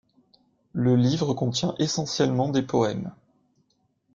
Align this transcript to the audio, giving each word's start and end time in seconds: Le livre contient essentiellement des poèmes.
Le 0.73 0.95
livre 0.95 1.35
contient 1.35 1.75
essentiellement 1.77 2.49
des 2.49 2.63
poèmes. 2.63 3.11